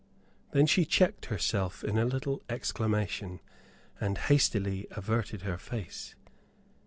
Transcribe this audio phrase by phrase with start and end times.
[0.49, 3.39] Then she checked herself in a little exclamation;
[3.99, 6.15] and hastily averted her face.